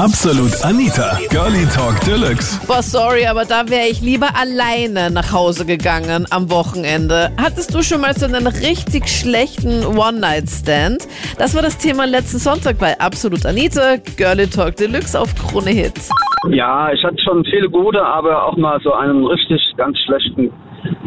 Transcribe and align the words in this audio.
Absolut 0.00 0.64
Anita, 0.64 1.18
Girlie 1.28 1.66
Talk 1.76 2.00
Deluxe. 2.06 2.58
Boah, 2.66 2.82
sorry, 2.82 3.26
aber 3.26 3.44
da 3.44 3.68
wäre 3.68 3.86
ich 3.86 4.00
lieber 4.00 4.28
alleine 4.34 5.10
nach 5.10 5.30
Hause 5.30 5.66
gegangen 5.66 6.24
am 6.30 6.50
Wochenende. 6.50 7.30
Hattest 7.36 7.74
du 7.74 7.82
schon 7.82 8.00
mal 8.00 8.16
so 8.16 8.24
einen 8.24 8.46
richtig 8.46 9.06
schlechten 9.10 9.84
One-Night-Stand? 9.84 11.06
Das 11.36 11.54
war 11.54 11.60
das 11.60 11.76
Thema 11.76 12.06
letzten 12.06 12.38
Sonntag 12.38 12.78
bei 12.78 12.98
Absolut 12.98 13.44
Anita, 13.44 13.96
Girlie 14.16 14.46
Talk 14.46 14.76
Deluxe 14.76 15.20
auf 15.20 15.34
Krone 15.34 15.68
Hits. 15.68 16.08
Ja, 16.48 16.90
ich 16.94 17.04
hatte 17.04 17.22
schon 17.22 17.44
viele 17.44 17.68
gute, 17.68 18.02
aber 18.02 18.46
auch 18.46 18.56
mal 18.56 18.80
so 18.82 18.94
einen 18.94 19.26
richtig 19.26 19.60
ganz 19.76 19.98
schlechten. 19.98 20.50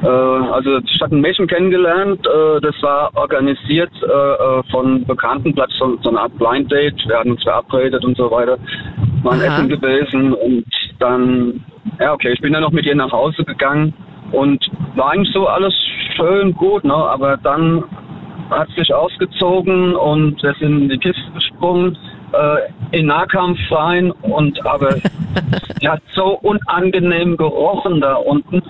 Äh, 0.01 0.07
also 0.07 0.79
ich 0.79 1.01
hatte 1.01 1.15
ein 1.15 1.21
Mädchen 1.21 1.47
kennengelernt, 1.47 2.25
äh, 2.25 2.61
das 2.61 2.75
war 2.81 3.11
organisiert 3.15 3.91
äh, 4.01 4.05
äh, 4.05 4.63
von 4.71 5.05
Bekannten, 5.05 5.53
Platz 5.53 5.71
so, 5.79 5.97
so 6.01 6.09
eine 6.09 6.21
Art 6.21 6.37
Blind 6.37 6.71
Date. 6.71 6.95
Wir 7.07 7.19
hatten 7.19 7.31
uns 7.31 7.43
verabredet 7.43 8.03
und 8.03 8.17
so 8.17 8.29
weiter. 8.31 8.57
Waren 9.23 9.39
Aha. 9.39 9.45
Essen 9.45 9.69
gewesen 9.69 10.33
und 10.33 10.65
dann, 10.99 11.63
ja 11.99 12.13
okay, 12.13 12.31
ich 12.33 12.41
bin 12.41 12.53
dann 12.53 12.63
noch 12.63 12.71
mit 12.71 12.85
ihr 12.85 12.95
nach 12.95 13.11
Hause 13.11 13.43
gegangen 13.43 13.93
und 14.31 14.63
war 14.95 15.11
eigentlich 15.11 15.33
so 15.33 15.47
alles 15.47 15.73
schön 16.15 16.53
gut, 16.53 16.83
ne? 16.83 16.93
Aber 16.93 17.37
dann 17.37 17.83
hat 18.49 18.69
sich 18.77 18.93
ausgezogen 18.93 19.95
und 19.95 20.41
wir 20.43 20.53
sind 20.59 20.83
in 20.83 20.89
die 20.89 20.97
Kiste 20.97 21.31
gesprungen, 21.33 21.97
äh, 22.33 22.97
in 22.97 23.07
Nahkampf 23.07 23.59
rein 23.71 24.11
und 24.11 24.65
aber 24.65 24.91
sie 25.79 25.87
hat 25.87 26.01
so 26.13 26.39
unangenehm 26.41 27.37
gerochen 27.37 28.01
da 28.01 28.15
unten. 28.15 28.61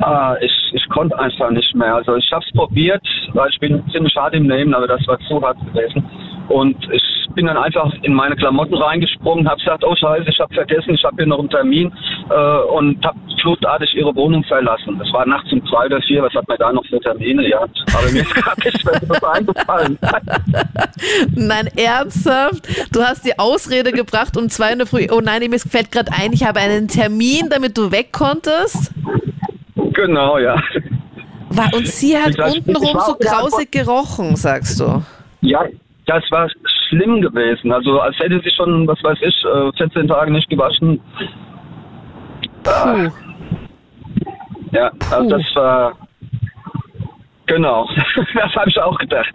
Ah, 0.00 0.36
ich, 0.40 0.52
ich 0.72 0.88
konnte 0.88 1.18
einfach 1.18 1.50
nicht 1.50 1.74
mehr. 1.74 1.94
Also 1.94 2.16
ich 2.16 2.30
habe 2.32 2.44
es 2.44 2.52
probiert, 2.52 3.02
weil 3.32 3.48
ich 3.50 3.58
bin 3.60 3.82
ziemlich 3.92 4.14
hart 4.16 4.34
im 4.34 4.46
Nehmen, 4.46 4.74
aber 4.74 4.88
das 4.88 5.06
war 5.06 5.18
zu 5.20 5.40
hart 5.40 5.58
gewesen. 5.66 6.04
Und 6.48 6.76
ich 6.92 7.02
bin 7.34 7.46
dann 7.46 7.56
einfach 7.56 7.92
in 8.02 8.12
meine 8.12 8.36
Klamotten 8.36 8.74
reingesprungen, 8.74 9.48
habe 9.48 9.58
gesagt, 9.58 9.84
oh 9.84 9.94
scheiße, 9.96 10.28
ich 10.28 10.38
habe 10.38 10.54
vergessen, 10.54 10.94
ich 10.94 11.04
habe 11.04 11.16
hier 11.16 11.26
noch 11.26 11.38
einen 11.38 11.48
Termin 11.48 11.92
äh, 12.30 12.58
und 12.74 13.04
habe 13.04 13.18
fluchtartig 13.40 13.94
ihre 13.94 14.14
Wohnung 14.14 14.44
verlassen. 14.44 14.98
Das 14.98 15.12
war 15.12 15.26
nachts 15.26 15.52
um 15.52 15.64
zwei 15.66 15.86
oder 15.86 16.00
vier, 16.02 16.22
was 16.22 16.32
hat 16.34 16.46
man 16.48 16.58
da 16.58 16.72
noch 16.72 16.84
für 16.86 17.00
Termine? 17.00 17.48
Ja, 17.48 17.60
aber 17.60 18.10
mir 18.12 18.22
ist 18.22 18.34
gar 18.44 18.54
nicht 18.56 18.84
mehr 18.84 19.18
so 19.20 19.26
eingefallen. 19.26 19.98
Nein, 21.34 21.68
ernsthaft? 21.76 22.94
Du 22.94 23.02
hast 23.02 23.24
die 23.24 23.38
Ausrede 23.38 23.92
gebracht 23.92 24.36
um 24.36 24.48
zwei 24.48 24.72
in 24.72 24.78
der 24.78 24.86
Früh. 24.86 25.06
Oh 25.10 25.20
nein, 25.22 25.42
mir 25.48 25.58
fällt 25.58 25.92
gerade 25.92 26.10
ein, 26.12 26.32
ich 26.32 26.44
habe 26.44 26.60
einen 26.60 26.88
Termin, 26.88 27.48
damit 27.50 27.76
du 27.76 27.90
weg 27.90 28.12
konntest. 28.12 28.92
Genau, 29.94 30.38
ja. 30.38 30.56
Und 31.72 31.86
sie 31.86 32.16
hat 32.16 32.36
weiß 32.36 32.56
untenrum 32.56 32.98
so 33.00 33.16
grausig 33.16 33.70
gerochen, 33.70 34.36
sagst 34.36 34.80
du. 34.80 35.02
Ja, 35.40 35.64
das 36.06 36.22
war 36.30 36.48
schlimm 36.88 37.20
gewesen. 37.20 37.72
Also 37.72 38.00
als 38.00 38.18
hätte 38.18 38.40
sie 38.42 38.50
schon, 38.50 38.86
was 38.86 39.02
weiß 39.02 39.18
ich, 39.20 39.44
äh, 39.44 39.72
14 39.76 40.08
Tage 40.08 40.32
nicht 40.32 40.48
gewaschen. 40.48 41.00
Puh. 42.62 43.10
Ja, 44.72 44.90
also 45.10 45.30
das 45.30 45.42
war 45.54 45.92
genau. 47.46 47.88
das 48.34 48.54
habe 48.54 48.70
ich 48.70 48.78
auch 48.80 48.98
gedacht. 48.98 49.32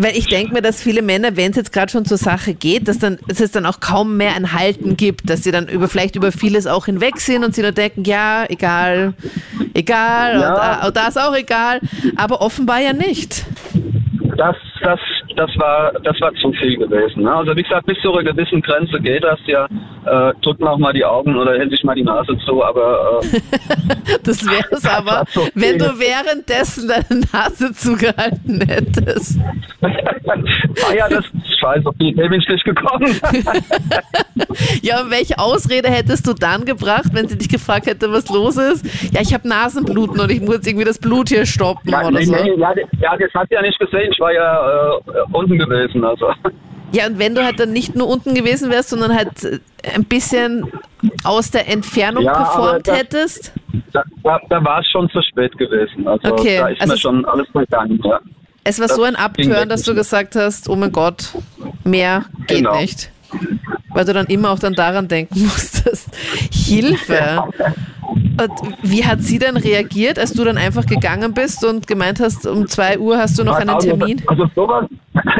Weil 0.00 0.16
ich 0.16 0.26
denke 0.28 0.54
mir, 0.54 0.62
dass 0.62 0.80
viele 0.80 1.02
Männer, 1.02 1.36
wenn 1.36 1.50
es 1.50 1.56
jetzt 1.56 1.72
gerade 1.72 1.90
schon 1.90 2.04
zur 2.04 2.18
Sache 2.18 2.54
geht, 2.54 2.86
dass, 2.86 2.98
dann, 3.00 3.18
dass 3.26 3.40
es 3.40 3.50
dann 3.50 3.66
auch 3.66 3.80
kaum 3.80 4.16
mehr 4.16 4.36
ein 4.36 4.52
Halten 4.52 4.96
gibt, 4.96 5.28
dass 5.28 5.42
sie 5.42 5.50
dann 5.50 5.66
über 5.66 5.88
vielleicht 5.88 6.14
über 6.14 6.30
vieles 6.30 6.68
auch 6.68 6.86
hinweg 6.86 7.18
sind 7.18 7.44
und 7.44 7.54
sie 7.54 7.62
nur 7.62 7.72
denken, 7.72 8.04
ja, 8.04 8.44
egal, 8.48 9.14
egal, 9.74 10.40
Ja. 10.40 10.52
und, 10.52 10.84
äh, 10.84 10.86
und 10.86 10.96
das 10.96 11.16
auch 11.16 11.34
egal, 11.34 11.80
aber 12.16 12.40
offenbar 12.40 12.78
ja 12.80 12.92
nicht. 12.92 13.44
Das, 14.36 14.54
das, 14.82 15.00
das 15.38 15.50
war, 15.56 15.92
das 16.02 16.20
war 16.20 16.34
zu 16.34 16.52
viel 16.52 16.76
gewesen. 16.76 17.22
Ne? 17.22 17.32
Also 17.32 17.56
wie 17.56 17.62
gesagt, 17.62 17.86
bis 17.86 17.98
zu 18.00 18.12
einer 18.12 18.32
gewissen 18.32 18.60
Grenze 18.60 19.00
geht 19.00 19.22
das 19.22 19.38
ja. 19.46 19.66
Äh, 20.04 20.32
drückt 20.42 20.60
man 20.60 20.70
auch 20.70 20.78
mal 20.78 20.92
die 20.92 21.04
Augen 21.04 21.36
oder 21.36 21.52
hält 21.52 21.70
sich 21.70 21.84
mal 21.84 21.94
die 21.94 22.02
Nase 22.02 22.36
zu, 22.44 22.64
aber 22.64 23.20
äh, 23.22 23.40
Das 24.24 24.44
wäre 24.44 24.68
es 24.72 24.84
aber, 24.84 25.24
wenn 25.54 25.78
du 25.78 25.86
währenddessen 25.98 26.88
deine 26.88 27.22
Nase 27.32 27.72
zugehalten 27.72 28.60
hättest. 28.66 29.38
ah 29.82 30.94
ja, 30.96 31.08
das 31.08 31.24
ist 31.58 31.60
scheiße, 31.60 31.88
auf 31.88 31.94
die 32.00 32.08
Idee 32.10 32.28
bin 32.28 32.40
ich 32.40 32.48
nicht 32.48 32.64
gekommen. 32.64 33.14
Ja, 34.82 35.02
und 35.02 35.10
welche 35.10 35.38
Ausrede 35.38 35.88
hättest 35.88 36.26
du 36.26 36.32
dann 36.32 36.64
gebracht, 36.64 37.06
wenn 37.12 37.28
sie 37.28 37.36
dich 37.36 37.48
gefragt 37.48 37.86
hätte, 37.86 38.10
was 38.12 38.28
los 38.28 38.56
ist? 38.56 38.84
Ja, 39.12 39.20
ich 39.20 39.34
habe 39.34 39.48
Nasenbluten 39.48 40.20
und 40.20 40.30
ich 40.30 40.40
muss 40.40 40.56
jetzt 40.56 40.66
irgendwie 40.66 40.84
das 40.84 40.98
Blut 40.98 41.28
hier 41.28 41.44
stoppen 41.46 41.90
ja, 41.90 42.00
oder 42.06 42.18
nee, 42.18 42.24
so. 42.24 42.32
nee, 42.32 42.54
ja, 42.56 42.72
ja, 43.00 43.16
das 43.16 43.32
hat 43.34 43.48
sie 43.48 43.54
ja 43.54 43.62
nicht 43.62 43.78
gesehen. 43.78 44.10
Ich 44.12 44.20
war 44.20 44.32
ja 44.32 44.96
äh, 44.96 45.00
unten 45.32 45.58
gewesen. 45.58 46.04
Also. 46.04 46.32
Ja, 46.92 47.06
und 47.06 47.18
wenn 47.18 47.34
du 47.34 47.44
halt 47.44 47.60
dann 47.60 47.72
nicht 47.72 47.94
nur 47.94 48.08
unten 48.08 48.34
gewesen 48.34 48.70
wärst, 48.70 48.90
sondern 48.90 49.14
halt 49.14 49.44
äh, 49.44 49.58
ein 49.94 50.04
bisschen 50.04 50.70
aus 51.24 51.50
der 51.50 51.68
Entfernung 51.68 52.24
Ja, 52.24 52.32
performt 52.32 52.88
das- 52.88 52.98
hättest. 52.98 53.52
Da, 53.92 54.02
da, 54.22 54.40
da 54.48 54.64
war 54.64 54.80
es 54.80 54.86
schon 54.90 55.08
zu 55.10 55.20
spät 55.22 55.56
gewesen. 55.58 56.06
Also 56.06 56.32
Okay, 56.32 56.58
da 56.58 56.68
ist 56.68 56.80
also 56.80 56.92
mir 56.94 56.98
schon 56.98 57.24
alles 57.26 57.46
vergangen. 57.52 58.00
Ja. 58.04 58.20
Es 58.68 58.78
war 58.80 58.86
Das 58.88 58.96
so 58.96 59.02
ein 59.04 59.16
Abtören, 59.16 59.68
dass 59.68 59.82
du 59.82 59.94
gesagt 59.94 60.36
hast, 60.36 60.68
oh 60.68 60.76
mein 60.76 60.92
Gott, 60.92 61.32
mehr 61.84 62.24
geht 62.46 62.58
Genau. 62.58 62.78
nicht. 62.80 63.10
Weil 63.94 64.04
du 64.04 64.12
dann 64.12 64.26
immer 64.26 64.50
auch 64.50 64.58
dann 64.58 64.74
daran 64.74 65.08
denken 65.08 65.40
musstest. 65.44 66.08
Hilfe! 66.52 67.42
Und 68.40 68.50
wie 68.82 69.04
hat 69.04 69.20
sie 69.22 69.38
denn 69.38 69.56
reagiert, 69.56 70.18
als 70.18 70.32
du 70.32 70.44
dann 70.44 70.56
einfach 70.58 70.86
gegangen 70.86 71.34
bist 71.34 71.64
und 71.64 71.86
gemeint 71.86 72.20
hast, 72.20 72.46
um 72.46 72.66
zwei 72.68 72.98
Uhr 72.98 73.18
hast 73.18 73.38
du 73.38 73.44
noch 73.44 73.56
einen 73.56 73.70
Also, 73.70 73.88
Termin? 73.88 74.22
Also 74.26 74.46
sowas, 74.54 74.86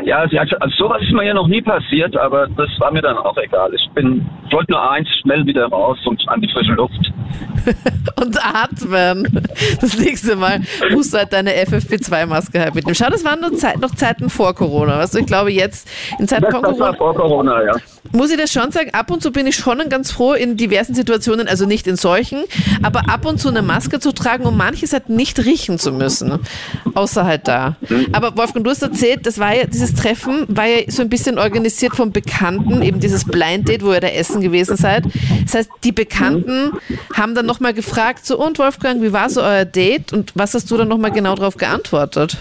ja, 0.05 0.19
also 0.19 0.77
sowas 0.77 1.00
ist 1.03 1.12
mir 1.12 1.25
ja 1.27 1.34
noch 1.34 1.47
nie 1.49 1.62
passiert, 1.62 2.16
aber 2.16 2.47
das 2.49 2.69
war 2.78 2.91
mir 2.93 3.00
dann 3.03 3.16
auch 3.16 3.37
egal. 3.39 3.71
Ich 3.75 3.89
bin, 3.95 4.27
wollte 4.50 4.72
nur 4.72 4.91
eins, 4.91 5.09
schnell 5.22 5.47
wieder 5.47 5.66
raus 5.69 5.99
und 6.06 6.21
an 6.28 6.41
die 6.41 6.49
frische 6.49 6.72
Luft. 6.72 7.12
und 8.21 8.39
atmen. 8.44 9.49
Das 9.81 9.99
nächste 9.99 10.37
Mal 10.37 10.61
musst 10.93 11.12
du 11.12 11.19
halt 11.19 11.33
deine 11.33 11.53
FFP2-Maske 11.53 12.61
halt 12.61 12.75
mitnehmen. 12.75 12.94
Schau, 12.94 13.11
das 13.11 13.25
waren 13.25 13.41
nur 13.41 13.55
Zeit, 13.56 13.81
noch 13.81 13.94
Zeiten 13.94 14.31
vor 14.31 14.55
Corona. 14.55 14.99
Weißt 14.99 15.15
du, 15.15 15.19
ich 15.19 15.27
glaube 15.27 15.53
jetzt, 15.53 15.89
in 16.19 16.28
Zeiten 16.28 16.44
Das, 16.44 16.53
von 16.53 16.62
Corona, 16.62 16.93
vor 16.94 17.15
Corona, 17.15 17.65
ja. 17.65 17.72
muss 18.12 18.31
ich 18.31 18.37
das 18.37 18.53
schon 18.53 18.71
sagen, 18.71 18.91
ab 18.93 19.11
und 19.11 19.22
zu 19.22 19.33
bin 19.33 19.47
ich 19.47 19.56
schon 19.56 19.78
ganz 19.89 20.11
froh 20.11 20.33
in 20.33 20.56
diversen 20.56 20.94
Situationen, 20.94 21.49
also 21.49 21.66
nicht 21.66 21.87
in 21.87 21.97
solchen, 21.97 22.44
aber 22.83 23.09
ab 23.09 23.25
und 23.27 23.39
zu 23.39 23.49
eine 23.49 23.62
Maske 23.62 24.00
zu 24.00 24.12
tragen, 24.12 24.45
um 24.45 24.56
manches 24.56 24.93
halt 24.93 25.09
nicht 25.09 25.39
riechen 25.45 25.78
zu 25.78 25.93
müssen. 25.93 26.39
Außer 26.95 27.25
halt 27.25 27.49
da. 27.49 27.77
Aber 28.12 28.37
Wolfgang, 28.37 28.65
du 28.65 28.71
hast 28.71 28.83
erzählt, 28.83 29.27
das 29.27 29.39
war 29.39 29.55
ja, 29.55 29.66
dieses 29.66 29.95
Treffen 29.95 30.45
war 30.49 30.66
ja 30.66 30.78
so 30.89 31.03
ein 31.03 31.09
bisschen 31.09 31.39
organisiert 31.39 31.95
von 31.95 32.12
Bekannten, 32.12 32.83
eben 32.83 33.00
dieses 33.00 33.25
Blind 33.25 33.69
Date, 33.69 33.84
wo 33.84 33.93
ihr 33.93 34.00
da 34.00 34.09
essen 34.09 34.41
gewesen 34.41 34.77
seid. 34.77 35.05
Das 35.45 35.55
heißt, 35.55 35.71
die 35.84 35.93
Bekannten 35.93 36.72
haben 37.18 37.34
dann 37.34 37.46
nochmal 37.46 37.74
gefragt, 37.74 38.24
so 38.24 38.38
und 38.38 38.58
Wolfgang, 38.58 39.02
wie 39.02 39.12
war 39.12 39.28
so 39.28 39.42
euer 39.42 39.64
Date? 39.64 40.12
Und 40.12 40.32
was 40.34 40.54
hast 40.54 40.70
du 40.70 40.76
dann 40.76 40.88
nochmal 40.88 41.10
genau 41.10 41.34
darauf 41.34 41.56
geantwortet? 41.56 42.38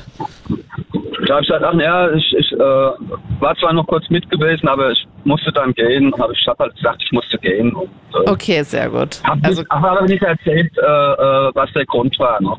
Da 1.27 1.33
habe 1.33 1.41
ich 1.41 1.47
gesagt, 1.49 1.65
ach 1.65 1.73
ja, 1.73 2.11
ich, 2.11 2.35
ich 2.37 2.53
äh, 2.53 2.57
war 2.57 3.55
zwar 3.59 3.73
noch 3.73 3.85
kurz 3.87 4.09
mit 4.09 4.29
gewesen, 4.29 4.67
aber 4.67 4.91
ich 4.91 5.05
musste 5.25 5.51
dann 5.51 5.73
gehen. 5.73 6.13
Aber 6.13 6.31
ich 6.31 6.47
habe 6.47 6.63
halt 6.63 6.75
gesagt, 6.75 7.01
ich 7.03 7.11
musste 7.11 7.37
gehen. 7.39 7.73
Und, 7.73 7.89
äh, 8.13 8.29
Okay, 8.29 8.61
sehr 8.63 8.89
gut. 8.89 9.21
Hab 9.23 9.39
Also, 9.43 9.61
nicht, 9.61 9.71
aber 9.71 10.01
nicht 10.03 10.23
erzählt, 10.23 10.71
äh, 10.77 10.81
äh, 10.81 11.51
was 11.53 11.71
der 11.73 11.85
Grund 11.85 12.17
war. 12.19 12.41
Ne? 12.41 12.55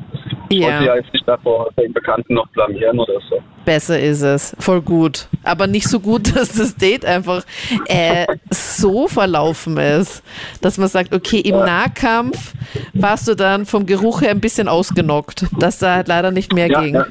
Ich 0.49 0.57
Ja. 0.59 0.67
wollte 0.67 0.85
ja 0.85 0.95
jetzt 0.95 1.13
nicht 1.13 1.27
davor 1.27 1.69
den 1.79 1.93
Bekannten 1.93 2.33
noch 2.33 2.47
blamieren 2.49 2.99
oder 2.99 3.13
so. 3.29 3.39
Besser 3.65 3.99
ist 3.99 4.21
es. 4.23 4.55
Voll 4.59 4.81
gut. 4.81 5.27
Aber 5.43 5.67
nicht 5.67 5.87
so 5.87 5.99
gut, 5.99 6.35
dass 6.35 6.53
das 6.53 6.75
Date 6.75 7.05
einfach 7.05 7.43
äh, 7.85 8.25
so 8.49 9.07
verlaufen 9.07 9.77
ist, 9.77 10.23
dass 10.61 10.77
man 10.77 10.87
sagt, 10.87 11.13
okay, 11.13 11.39
im 11.39 11.57
Nahkampf 11.57 12.53
warst 12.93 13.27
du 13.27 13.35
dann 13.35 13.65
vom 13.65 13.85
Geruch 13.85 14.21
her 14.21 14.31
ein 14.31 14.39
bisschen 14.41 14.67
ausgenockt, 14.67 15.45
dass 15.59 15.77
da 15.79 15.95
halt 15.95 16.07
leider 16.07 16.31
nicht 16.31 16.53
mehr 16.53 16.67
Ja, 16.67 16.81
ging. 16.81 16.95
ja. 16.95 17.05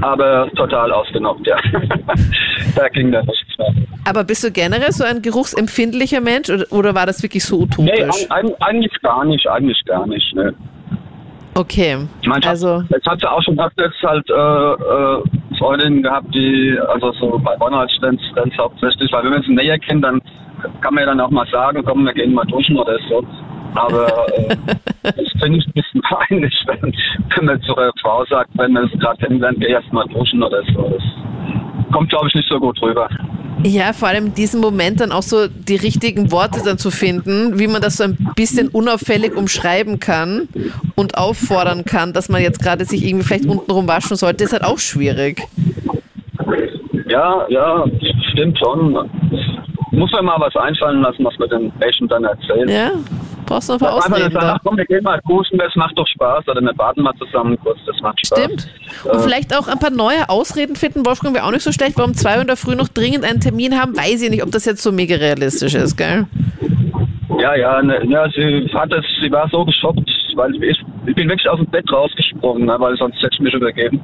Aber 0.00 0.48
total 0.56 0.92
ausgenockt, 0.92 1.46
ja. 1.46 1.56
da 2.76 2.88
ging 2.88 3.10
dann 3.12 3.24
nichts 3.26 3.58
mehr. 3.58 3.74
Aber 4.04 4.24
bist 4.24 4.42
du 4.44 4.50
generell 4.50 4.92
so 4.92 5.04
ein 5.04 5.22
geruchsempfindlicher 5.22 6.20
Mensch 6.20 6.50
oder, 6.50 6.64
oder 6.70 6.94
war 6.94 7.06
das 7.06 7.22
wirklich 7.22 7.44
so 7.44 7.58
Nee, 7.58 7.62
utopisch? 7.64 8.26
eig- 8.28 8.54
eigentlich 8.60 8.92
gar 9.02 9.24
nicht, 9.24 9.46
eigentlich 9.46 9.80
gar 9.86 10.06
nicht. 10.06 10.34
Ne. 10.34 10.52
Okay. 11.58 12.06
Ich 12.22 12.28
meine, 12.28 12.46
Also, 12.46 12.84
jetzt 12.88 13.04
hat 13.04 13.18
sie 13.18 13.28
auch 13.28 13.42
schon 13.42 13.58
öfters 13.58 13.92
halt 14.04 14.30
äh, 14.30 14.32
äh, 14.32 15.22
Freundinnen 15.58 16.04
gehabt, 16.04 16.32
die, 16.32 16.78
also 16.88 17.10
so 17.12 17.36
bei 17.42 17.56
One-Night-Stands 17.58 18.22
Stands 18.30 18.56
hauptsächlich, 18.56 19.10
weil 19.12 19.24
wenn 19.24 19.32
man 19.32 19.42
sie 19.42 19.54
näher 19.54 19.76
kennt, 19.80 20.04
dann 20.04 20.20
kann 20.80 20.94
man 20.94 21.02
ja 21.02 21.06
dann 21.06 21.20
auch 21.20 21.30
mal 21.30 21.46
sagen, 21.48 21.82
komm, 21.84 22.04
wir 22.04 22.12
gehen 22.12 22.32
mal 22.32 22.46
duschen 22.46 22.78
oder 22.78 22.96
so. 23.08 23.24
Aber 23.74 24.06
äh, 24.36 24.56
das 25.02 25.32
finde 25.42 25.58
ich 25.58 25.66
ein 25.66 25.72
bisschen 25.72 26.00
peinlich, 26.02 26.54
wenn, 26.66 26.94
wenn 27.34 27.44
man 27.44 27.60
zu 27.62 27.74
einer 27.76 27.90
Frau 28.00 28.24
sagt, 28.26 28.50
wenn 28.54 28.72
man 28.72 28.84
es 28.84 29.00
gerade 29.00 29.18
kennenlernt, 29.18 29.58
geh 29.58 29.72
erst 29.72 29.92
mal 29.92 30.06
duschen 30.06 30.40
oder 30.40 30.62
so. 30.72 30.88
Das 30.96 31.02
kommt, 31.92 32.10
glaube 32.10 32.28
ich, 32.28 32.34
nicht 32.34 32.48
so 32.48 32.58
gut 32.58 32.80
rüber. 32.82 33.08
Ja, 33.64 33.92
vor 33.92 34.08
allem 34.08 34.26
in 34.26 34.34
diesem 34.34 34.60
Moment 34.60 35.00
dann 35.00 35.10
auch 35.10 35.22
so 35.22 35.48
die 35.48 35.76
richtigen 35.76 36.30
Worte 36.30 36.60
dann 36.64 36.78
zu 36.78 36.90
finden, 36.90 37.58
wie 37.58 37.66
man 37.66 37.82
das 37.82 37.96
so 37.96 38.04
ein 38.04 38.16
bisschen 38.36 38.68
unauffällig 38.68 39.36
umschreiben 39.36 39.98
kann 39.98 40.48
und 40.94 41.18
auffordern 41.18 41.84
kann, 41.84 42.12
dass 42.12 42.28
man 42.28 42.40
jetzt 42.40 42.62
gerade 42.62 42.84
sich 42.84 43.04
irgendwie 43.04 43.24
vielleicht 43.24 43.46
untenrum 43.46 43.88
waschen 43.88 44.16
sollte, 44.16 44.44
ist 44.44 44.52
halt 44.52 44.64
auch 44.64 44.78
schwierig. 44.78 45.42
Ja, 47.08 47.46
ja, 47.48 47.84
stimmt 48.30 48.58
schon. 48.58 48.92
muss 49.90 50.12
mir 50.12 50.22
mal 50.22 50.36
was 50.38 50.54
einfallen 50.54 51.02
lassen, 51.02 51.24
was 51.24 51.36
wir 51.38 51.48
den 51.48 51.72
Menschen 51.80 52.06
dann 52.06 52.24
erzählen. 52.24 52.68
Ja, 52.68 52.90
brauchst 53.48 53.68
du 53.68 53.72
noch 53.74 53.80
ein 53.80 53.86
paar 53.86 53.96
Einfach 53.96 54.10
Ausreden 54.12 54.32
sagen, 54.40 54.60
komm, 54.64 54.76
wir 54.76 54.84
gehen 54.86 55.02
mal 55.02 55.20
kuschen, 55.22 55.58
das 55.58 55.74
macht 55.76 55.98
doch 55.98 56.06
Spaß. 56.06 56.46
Oder 56.48 56.60
wir 56.60 56.72
baden 56.74 57.02
mal 57.02 57.14
zusammen 57.18 57.58
kurz, 57.62 57.78
das 57.86 58.00
macht 58.00 58.24
Spaß. 58.26 58.38
Stimmt. 58.38 58.68
Und 59.04 59.20
vielleicht 59.20 59.56
auch 59.56 59.66
ein 59.68 59.78
paar 59.78 59.90
neue 59.90 60.28
Ausreden 60.28 60.76
finden, 60.76 61.04
Wolfgang, 61.06 61.34
wäre 61.34 61.44
auch 61.44 61.50
nicht 61.50 61.62
so 61.62 61.72
schlecht. 61.72 61.96
Warum 61.96 62.14
zwei 62.14 62.36
Uhr 62.36 62.42
in 62.42 62.46
der 62.46 62.56
Früh 62.56 62.74
noch 62.74 62.88
dringend 62.88 63.24
einen 63.24 63.40
Termin 63.40 63.80
haben, 63.80 63.96
weiß 63.96 64.22
ich 64.22 64.30
nicht, 64.30 64.42
ob 64.44 64.50
das 64.52 64.64
jetzt 64.64 64.82
so 64.82 64.92
mega 64.92 65.16
realistisch 65.16 65.74
ist, 65.74 65.96
gell? 65.96 66.26
Ja, 67.40 67.54
ja, 67.54 67.82
ne, 67.82 68.04
ja 68.06 68.28
sie, 68.30 68.68
hat 68.74 68.92
es, 68.92 69.04
sie 69.22 69.30
war 69.30 69.48
so 69.50 69.64
geschockt, 69.64 70.08
weil 70.34 70.54
ich, 70.62 70.78
ich 71.06 71.14
bin 71.14 71.28
wirklich 71.28 71.48
aus 71.48 71.58
dem 71.58 71.66
Bett 71.66 71.84
rausgesprungen, 71.92 72.64
ne, 72.66 72.76
weil 72.78 72.96
sonst 72.96 73.16
hätte 73.16 73.30
ich 73.34 73.40
mich 73.40 73.54
übergeben. 73.54 74.00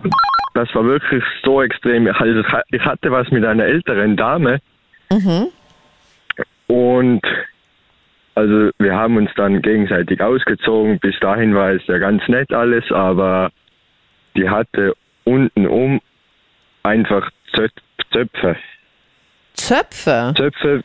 Das 0.54 0.68
war 0.74 0.84
wirklich 0.84 1.22
so 1.44 1.60
extrem. 1.62 2.06
Also 2.06 2.40
ich 2.40 2.46
ha- 2.46 2.62
ich 2.70 2.80
hatte 2.84 3.10
was 3.10 3.28
mit 3.30 3.44
einer 3.44 3.64
älteren 3.64 4.16
Dame 4.16 4.60
und 6.68 7.20
also 8.34 8.70
wir 8.78 8.94
haben 8.94 9.16
uns 9.16 9.30
dann 9.36 9.62
gegenseitig 9.62 10.20
ausgezogen. 10.20 10.98
Bis 10.98 11.18
dahin 11.20 11.54
war 11.54 11.70
es 11.72 11.86
ja 11.86 11.98
ganz 11.98 12.26
nett 12.28 12.52
alles, 12.52 12.84
aber 12.90 13.50
die 14.36 14.48
hatte 14.48 14.94
unten 15.24 15.66
um 15.66 16.00
einfach 16.82 17.30
Zö- 17.54 17.70
Zöpfe. 18.12 18.56
Zöpfe. 19.54 20.34
Zöpfe, 20.36 20.82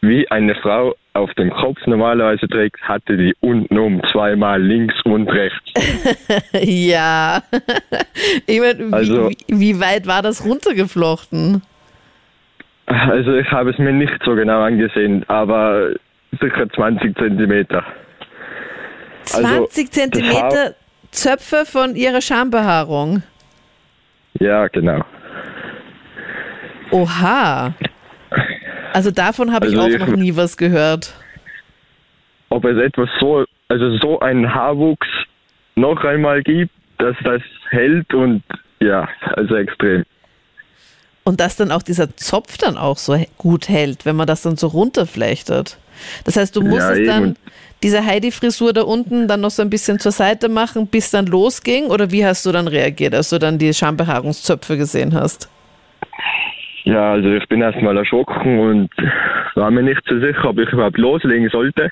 wie 0.00 0.28
eine 0.30 0.54
Frau 0.56 0.94
auf 1.14 1.32
dem 1.34 1.50
Kopf 1.50 1.78
normalerweise 1.86 2.46
trägt, 2.48 2.80
hatte 2.82 3.16
die 3.16 3.34
unten 3.40 3.78
um 3.78 4.02
zweimal 4.12 4.60
links 4.62 4.94
und 5.04 5.28
rechts. 5.28 5.72
Ja. 6.60 7.42
Ich 8.46 8.60
meine, 8.60 8.92
Also- 8.92 9.30
wie, 9.30 9.36
wie 9.48 9.80
weit 9.80 10.06
war 10.06 10.22
das 10.22 10.44
runtergeflochten? 10.44 11.62
Also 12.86 13.34
ich 13.36 13.50
habe 13.52 13.70
es 13.70 13.78
mir 13.78 13.92
nicht 13.92 14.14
so 14.24 14.34
genau 14.34 14.62
angesehen, 14.62 15.24
aber 15.28 15.90
sicher 16.40 16.68
20 16.70 17.16
Zentimeter. 17.16 17.84
Also, 19.34 19.42
20 19.42 19.86
das 19.86 19.94
Zentimeter 19.94 20.74
Zöpfe 21.10 21.64
von 21.66 21.94
ihrer 21.96 22.20
Schambehaarung. 22.20 23.22
Ja, 24.40 24.68
genau. 24.68 25.02
Oha. 26.90 27.74
Also 28.92 29.10
davon 29.10 29.52
habe 29.52 29.66
ich 29.66 29.76
Also 29.76 29.86
auch 29.86 29.88
ich- 29.90 29.98
noch 29.98 30.16
nie 30.16 30.36
was 30.36 30.56
gehört. 30.56 31.14
Ob 32.50 32.64
es 32.64 32.78
etwas 32.78 33.08
so, 33.20 33.44
also 33.68 33.96
so 33.98 34.20
einen 34.20 34.54
Haarwuchs 34.54 35.06
noch 35.76 36.02
einmal 36.04 36.42
gibt, 36.42 36.72
dass 36.98 37.14
das 37.24 37.42
hält 37.68 38.12
und 38.14 38.42
ja, 38.80 39.06
also 39.36 39.56
extrem. 39.56 40.04
Und 41.28 41.40
dass 41.40 41.56
dann 41.56 41.72
auch 41.72 41.82
dieser 41.82 42.16
Zopf 42.16 42.56
dann 42.56 42.78
auch 42.78 42.96
so 42.96 43.14
gut 43.36 43.68
hält, 43.68 44.06
wenn 44.06 44.16
man 44.16 44.26
das 44.26 44.40
dann 44.40 44.56
so 44.56 44.68
runterflechtet. 44.68 45.76
Das 46.24 46.38
heißt, 46.38 46.56
du 46.56 46.62
Ja, 46.62 46.68
musstest 46.70 47.00
eben. 47.00 47.06
dann 47.06 47.36
diese 47.82 48.02
Heidi-Frisur 48.02 48.72
da 48.72 48.80
unten 48.80 49.28
dann 49.28 49.42
noch 49.42 49.50
so 49.50 49.60
ein 49.60 49.68
bisschen 49.68 49.98
zur 49.98 50.12
Seite 50.12 50.48
machen, 50.48 50.86
bis 50.86 51.10
dann 51.10 51.26
losging? 51.26 51.88
Oder 51.88 52.10
wie 52.12 52.24
hast 52.24 52.46
du 52.46 52.50
dann 52.50 52.66
reagiert, 52.66 53.14
als 53.14 53.28
du 53.28 53.38
dann 53.38 53.58
die 53.58 53.74
Schambehaarungszöpfe 53.74 54.78
gesehen 54.78 55.12
hast? 55.12 55.50
Ja, 56.84 57.12
also 57.12 57.28
ich 57.28 57.46
bin 57.48 57.60
erstmal 57.60 57.98
erschrocken 57.98 58.58
und 58.58 58.88
war 59.54 59.70
mir 59.70 59.82
nicht 59.82 60.00
so 60.08 60.18
sicher, 60.20 60.46
ob 60.46 60.58
ich 60.58 60.70
überhaupt 60.70 60.96
loslegen 60.96 61.50
sollte. 61.50 61.90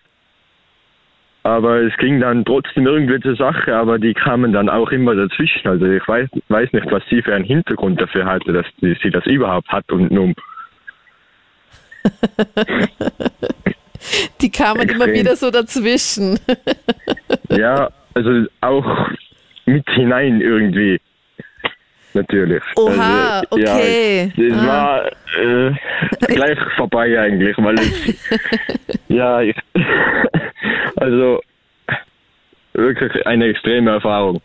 Aber 1.47 1.81
es 1.81 1.97
ging 1.99 2.19
dann 2.19 2.45
trotzdem 2.45 2.89
irgendwie 2.89 3.21
zur 3.21 3.37
Sache, 3.37 3.73
aber 3.73 4.01
die 4.01 4.15
kamen 4.15 4.53
dann 4.53 4.69
auch 4.69 4.91
immer 4.91 5.15
dazwischen. 5.15 5.69
Also 5.69 5.87
ich 5.87 6.03
weiß, 6.09 6.29
weiß 6.49 6.73
nicht, 6.73 6.91
was 6.91 7.05
sie 7.09 7.23
für 7.23 7.37
einen 7.37 7.45
Hintergrund 7.45 8.01
dafür 8.01 8.25
hatte, 8.25 8.53
dass 8.53 8.67
die, 8.81 8.99
sie 9.01 9.11
das 9.11 9.25
überhaupt 9.27 9.69
hat 9.69 9.89
und 9.93 10.11
um. 10.11 10.35
Die 14.41 14.51
kamen 14.51 14.89
immer 14.89 15.05
Extrem. 15.05 15.15
wieder 15.15 15.37
so 15.37 15.53
dazwischen. 15.53 16.41
Ja, 17.51 17.91
also 18.15 18.47
auch 18.61 19.09
mit 19.67 19.89
hinein 19.91 20.41
irgendwie. 20.41 21.01
Natürlich. 22.17 22.63
Oha, 22.77 23.41
also, 23.41 23.47
okay. 23.51 24.33
Ja, 24.37 24.45
es 24.45 24.55
Ah. 24.55 24.67
war 24.67 25.07
äh, 25.39 26.35
gleich 26.35 26.59
vorbei 26.77 27.19
eigentlich, 27.21 27.55
weil 27.59 27.75
es, 27.79 28.15
ja, 29.09 29.43
ich, 29.43 29.55
also 30.97 31.41
wirklich 32.73 33.27
eine 33.27 33.47
extreme 33.49 33.91
Erfahrung. 33.91 34.41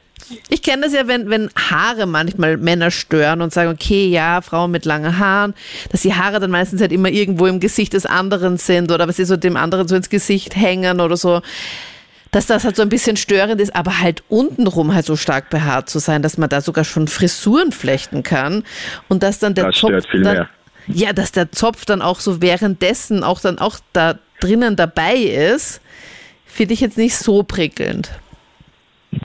Ich 0.50 0.62
kenne 0.62 0.83
das 0.83 0.94
ja, 0.94 1.07
wenn, 1.07 1.29
wenn 1.29 1.50
Haare 1.56 2.06
manchmal 2.06 2.57
Männer 2.57 2.91
stören 2.91 3.41
und 3.41 3.53
sagen, 3.53 3.71
okay, 3.71 4.07
ja, 4.07 4.41
Frauen 4.41 4.71
mit 4.71 4.85
langen 4.85 5.17
Haaren, 5.17 5.53
dass 5.91 6.01
die 6.01 6.13
Haare 6.13 6.39
dann 6.39 6.51
meistens 6.51 6.81
halt 6.81 6.91
immer 6.91 7.09
irgendwo 7.09 7.47
im 7.47 7.59
Gesicht 7.59 7.94
des 7.94 8.06
anderen 8.06 8.57
sind 8.57 8.91
oder 8.91 9.07
was 9.07 9.15
sie 9.15 9.25
so 9.25 9.38
dem 9.38 9.56
anderen 9.57 9.88
so 9.88 9.95
ins 9.95 10.09
Gesicht 10.09 10.56
hängen 10.56 11.00
oder 11.01 11.15
so. 11.17 11.41
Dass 12.31 12.47
das 12.47 12.63
halt 12.63 12.77
so 12.77 12.81
ein 12.81 12.89
bisschen 12.89 13.17
störend 13.17 13.59
ist, 13.59 13.75
aber 13.75 13.99
halt 13.99 14.23
untenrum 14.29 14.93
halt 14.93 15.05
so 15.05 15.17
stark 15.17 15.49
behaart 15.49 15.89
zu 15.89 15.99
sein, 15.99 16.21
dass 16.21 16.37
man 16.37 16.49
da 16.49 16.61
sogar 16.61 16.85
schon 16.85 17.07
Frisuren 17.07 17.73
flechten 17.73 18.23
kann 18.23 18.63
und 19.09 19.21
dass 19.21 19.39
dann 19.39 19.53
der 19.53 19.65
Das 19.65 19.75
Zopf 19.75 20.05
dann, 20.13 20.47
ja, 20.87 21.11
dass 21.13 21.33
der 21.33 21.51
Zopf 21.51 21.85
dann 21.85 22.01
auch 22.01 22.19
so 22.19 22.41
währenddessen 22.41 23.23
auch 23.23 23.41
dann 23.41 23.59
auch 23.59 23.79
da 23.91 24.15
drinnen 24.39 24.75
dabei 24.75 25.15
ist, 25.15 25.81
finde 26.45 26.73
ich 26.73 26.81
jetzt 26.81 26.97
nicht 26.97 27.17
so 27.17 27.43
prickelnd. 27.43 28.11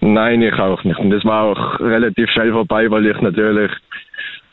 Nein, 0.01 0.43
ich 0.43 0.55
auch 0.55 0.83
nicht. 0.85 0.99
Und 0.99 1.11
das 1.11 1.25
war 1.25 1.45
auch 1.45 1.81
relativ 1.81 2.29
schnell 2.31 2.53
vorbei, 2.53 2.91
weil 2.91 3.07
ich 3.07 3.21
natürlich 3.21 3.71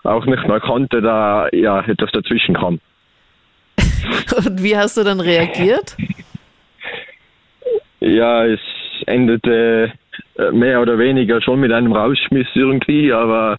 auch 0.03 0.25
nicht 0.25 0.47
mehr 0.47 0.59
konnte, 0.59 1.01
da 1.01 1.47
ja 1.51 1.81
etwas 1.81 2.11
dazwischen 2.11 2.55
kam. 2.55 2.79
Und 4.37 4.61
wie 4.61 4.77
hast 4.77 4.97
du 4.97 5.03
dann 5.03 5.19
reagiert? 5.19 5.95
Ja, 8.03 8.45
es 8.45 8.59
endete 9.05 9.91
äh, 10.37 10.51
mehr 10.51 10.81
oder 10.81 10.97
weniger 10.97 11.41
schon 11.41 11.59
mit 11.59 11.71
einem 11.71 11.93
Rausschmiss 11.93 12.47
irgendwie, 12.53 13.11
aber 13.11 13.57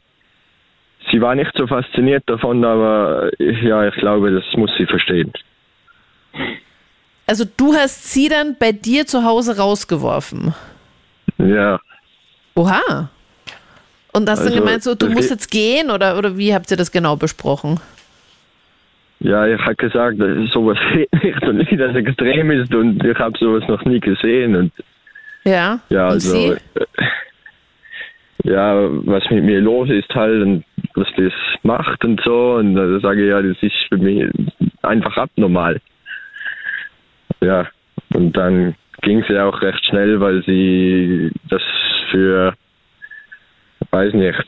sie 1.10 1.20
war 1.20 1.34
nicht 1.34 1.52
so 1.56 1.66
fasziniert 1.66 2.24
davon, 2.26 2.64
aber 2.64 3.30
äh, 3.38 3.66
ja, 3.66 3.86
ich 3.88 3.94
glaube, 3.94 4.30
das 4.32 4.44
muss 4.56 4.70
sie 4.78 4.86
verstehen. 4.86 5.32
Also 7.26 7.44
du 7.56 7.74
hast 7.74 8.12
sie 8.12 8.28
dann 8.28 8.56
bei 8.58 8.72
dir 8.72 9.06
zu 9.06 9.24
Hause 9.24 9.56
rausgeworfen. 9.56 10.54
Ja, 11.38 11.80
Oha. 12.54 13.10
Und 14.12 14.30
hast 14.30 14.40
dann 14.40 14.48
Also, 14.48 14.60
gemeint, 14.60 14.82
so, 14.82 14.94
du 14.94 15.08
musst 15.10 15.30
jetzt 15.30 15.50
gehen 15.50 15.90
oder, 15.90 16.16
oder 16.16 16.36
wie 16.38 16.54
habt 16.54 16.70
ihr 16.70 16.76
das 16.76 16.92
genau 16.92 17.16
besprochen? 17.16 17.80
Ja, 19.20 19.46
ich 19.46 19.60
habe 19.60 19.76
gesagt, 19.76 20.18
dass 20.20 20.50
sowas 20.50 20.78
geht 20.92 21.12
nicht 21.22 21.42
und 21.42 21.70
wie 21.70 21.76
das 21.76 21.94
extrem 21.96 22.50
ist 22.50 22.74
und 22.74 23.04
ich 23.04 23.18
habe 23.18 23.38
sowas 23.38 23.66
noch 23.68 23.84
nie 23.84 24.00
gesehen 24.00 24.56
und 24.56 24.72
Ja. 25.44 25.80
ja, 25.88 26.06
Und 26.06 26.12
also 26.14 26.30
sie? 26.30 26.56
äh, 26.74 26.86
ja, 28.44 28.74
was 29.06 29.28
mit 29.30 29.44
mir 29.44 29.60
los 29.60 29.88
ist 29.88 30.14
halt 30.14 30.42
und 30.42 30.64
was 30.94 31.08
das 31.16 31.32
macht 31.62 32.04
und 32.04 32.20
so 32.22 32.54
und 32.54 32.74
da 32.74 33.00
sage 33.00 33.22
ich 33.24 33.30
ja, 33.30 33.40
das 33.40 33.56
ist 33.62 33.76
für 33.88 33.96
mich 33.98 34.28
einfach 34.82 35.16
abnormal. 35.16 35.80
Ja, 37.40 37.66
und 38.14 38.32
dann 38.36 38.74
ging 39.02 39.24
sie 39.28 39.38
auch 39.38 39.60
recht 39.60 39.84
schnell, 39.86 40.20
weil 40.20 40.42
sie 40.44 41.30
das 41.50 41.62
für, 42.10 42.54
weiß 43.90 44.12
nicht, 44.14 44.44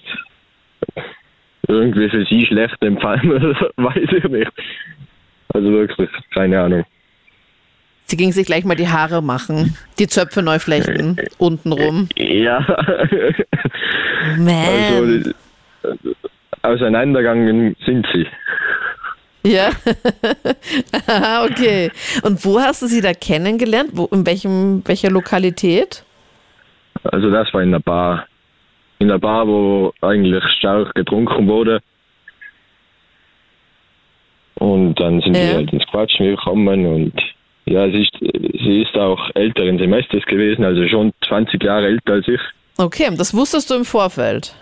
irgendwie 1.68 2.08
für 2.08 2.24
sie 2.24 2.46
schlecht 2.46 2.80
empfallen 2.82 3.30
oder 3.32 3.70
weiß 3.76 4.08
ich 4.16 4.24
nicht. 4.24 4.52
Also 5.52 5.70
wirklich, 5.70 6.10
keine 6.32 6.60
Ahnung. 6.60 6.84
Sie 8.06 8.16
ging 8.16 8.30
sich 8.30 8.46
gleich 8.46 8.64
mal 8.64 8.76
die 8.76 8.88
Haare 8.88 9.20
machen, 9.20 9.76
die 9.98 10.06
Zöpfe 10.06 10.40
neu 10.40 10.60
flechten, 10.60 11.16
untenrum. 11.38 12.08
Ja, 12.16 12.64
Man. 14.38 14.54
also 14.68 15.32
auseinandergegangen 16.62 17.74
sind 17.84 18.06
sie. 18.12 18.26
Ja. 19.46 19.70
Aha, 21.08 21.44
okay. 21.50 21.90
Und 22.22 22.44
wo 22.44 22.60
hast 22.60 22.82
du 22.82 22.86
sie 22.86 23.00
da 23.00 23.12
kennengelernt? 23.12 23.90
Wo, 23.92 24.06
in 24.06 24.26
welchem, 24.26 24.82
welcher 24.86 25.10
Lokalität? 25.10 26.04
Also 27.04 27.30
das 27.30 27.52
war 27.54 27.62
in 27.62 27.70
der 27.70 27.78
Bar. 27.78 28.26
In 28.98 29.08
der 29.08 29.18
Bar, 29.18 29.46
wo 29.46 29.92
eigentlich 30.00 30.42
stark 30.58 30.94
getrunken 30.94 31.46
wurde. 31.48 31.80
Und 34.54 34.94
dann 34.94 35.20
sind 35.20 35.36
Ja. 35.36 35.42
wir 35.42 35.54
halt 35.56 35.72
ins 35.72 35.86
Quatschen 35.86 36.26
gekommen 36.26 36.86
und 36.86 37.12
ja, 37.66 37.90
sie 37.90 38.02
ist, 38.02 38.16
sie 38.20 38.82
ist 38.82 38.96
auch 38.96 39.30
älteren 39.34 39.76
Semesters 39.78 40.24
gewesen, 40.24 40.64
also 40.64 40.86
schon 40.88 41.12
20 41.26 41.62
Jahre 41.62 41.86
älter 41.86 42.14
als 42.14 42.28
ich. 42.28 42.40
Okay, 42.78 43.08
das 43.16 43.34
wusstest 43.34 43.70
du 43.70 43.74
im 43.74 43.84
Vorfeld. 43.84 44.54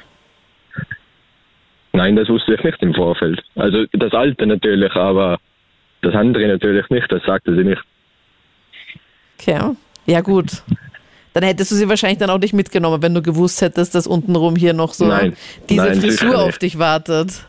Nein, 1.92 2.16
das 2.16 2.28
wusste 2.28 2.54
ich 2.54 2.64
nicht 2.64 2.82
im 2.82 2.94
Vorfeld. 2.94 3.40
Also 3.54 3.84
das 3.92 4.12
Alte 4.14 4.46
natürlich, 4.46 4.92
aber 4.94 5.38
das 6.02 6.14
andere 6.14 6.48
natürlich 6.48 6.88
nicht, 6.90 7.10
das 7.12 7.22
sagte 7.24 7.54
sie 7.54 7.62
nicht. 7.62 7.82
Okay. 9.38 9.76
Ja, 10.06 10.20
gut. 10.20 10.62
Dann 11.34 11.42
hättest 11.42 11.72
du 11.72 11.74
sie 11.74 11.88
wahrscheinlich 11.88 12.18
dann 12.18 12.30
auch 12.30 12.38
nicht 12.38 12.54
mitgenommen, 12.54 13.02
wenn 13.02 13.12
du 13.12 13.20
gewusst 13.20 13.60
hättest, 13.60 13.94
dass 13.94 14.06
untenrum 14.06 14.54
hier 14.54 14.72
noch 14.72 14.94
so 14.94 15.06
Nein. 15.06 15.36
diese 15.68 15.84
Nein, 15.84 16.00
Frisur 16.00 16.38
auf 16.38 16.58
dich 16.58 16.78
wartet. 16.78 17.44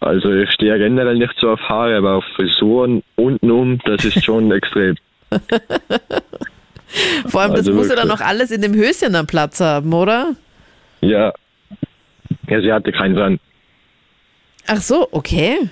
Also 0.00 0.32
ich 0.32 0.50
stehe 0.50 0.76
generell 0.76 1.16
nicht 1.16 1.32
so 1.40 1.50
auf 1.50 1.60
Haare, 1.60 1.96
aber 1.96 2.14
auf 2.16 2.24
Frisuren 2.34 3.02
untenrum, 3.14 3.78
das 3.84 4.04
ist 4.04 4.24
schon 4.24 4.50
extrem. 4.52 4.96
Vor 7.28 7.40
allem, 7.40 7.52
das 7.52 7.60
Also 7.60 7.72
muss 7.72 7.88
ja 7.88 7.96
dann 7.96 8.08
noch 8.08 8.20
alles 8.20 8.50
in 8.50 8.60
dem 8.60 8.74
Höschen 8.74 9.12
dann 9.12 9.26
Platz 9.26 9.60
haben, 9.60 9.92
oder? 9.92 10.34
Ja. 11.00 11.32
Ja, 12.48 12.60
sie 12.60 12.72
hatte 12.72 12.92
keinen 12.92 13.14
dran. 13.14 13.40
Ach 14.66 14.80
so, 14.80 15.08
okay. 15.12 15.70